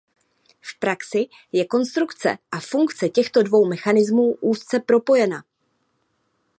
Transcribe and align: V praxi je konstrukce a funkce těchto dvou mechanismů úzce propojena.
V 0.69 0.79
praxi 0.83 1.21
je 1.51 1.63
konstrukce 1.65 2.37
a 2.51 2.59
funkce 2.59 3.09
těchto 3.09 3.43
dvou 3.43 3.67
mechanismů 3.67 4.33
úzce 4.41 4.79
propojena. 4.79 5.43